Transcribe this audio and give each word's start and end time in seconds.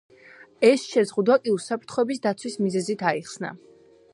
ეს 0.69 0.85
შეზღუდვა 0.93 1.35
კი 1.43 1.53
უსაფრთხოების 1.57 2.25
დაცვის 2.27 2.57
მიზეზით 2.65 3.05
აიხსნა. 3.11 3.53